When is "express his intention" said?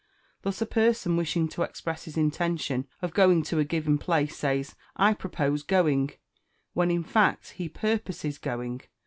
1.61-2.87